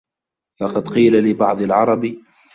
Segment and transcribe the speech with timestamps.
[0.59, 2.15] فَقَدْ قِيلَ لِبَعْضِ الْعَرَبِ